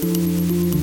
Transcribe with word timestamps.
Música 0.00 0.77